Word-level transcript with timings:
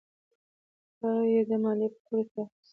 هغه 0.99 1.23
یې 1.33 1.41
د 1.49 1.51
مالیې 1.63 1.87
په 1.93 1.99
توګه 2.07 2.25
ترې 2.33 2.41
اخیستل. 2.43 2.67